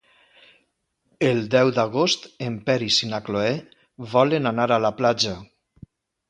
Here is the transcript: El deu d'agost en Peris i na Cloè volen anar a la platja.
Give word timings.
El 1.27 1.41
deu 1.55 1.69
d'agost 1.75 2.25
en 2.47 2.55
Peris 2.71 2.97
i 3.09 3.11
na 3.13 3.19
Cloè 3.27 3.53
volen 4.15 4.53
anar 4.55 4.67
a 4.79 4.81
la 4.87 4.93
platja. 5.03 5.37